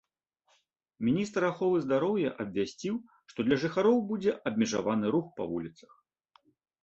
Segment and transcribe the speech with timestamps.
[1.07, 2.95] Міністр аховы здароўя абвясціў,
[3.31, 5.91] што для жыхароў будзе абмежаваны рух па вуліцах.